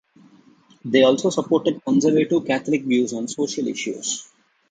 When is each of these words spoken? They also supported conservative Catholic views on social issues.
They 0.83 1.03
also 1.03 1.29
supported 1.29 1.85
conservative 1.85 2.43
Catholic 2.47 2.81
views 2.85 3.13
on 3.13 3.27
social 3.27 3.67
issues. 3.67 4.27